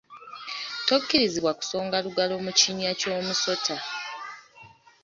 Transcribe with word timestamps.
Tokkirizibwa 0.87 1.51
kusonga 1.59 1.97
lugalo 2.05 2.33
mu 2.45 2.51
kinnya 2.59 2.91
ky’omusota. 2.99 3.75